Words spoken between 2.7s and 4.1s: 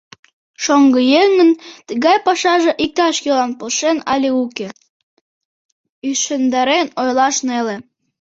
иктаж-кӧлан полшен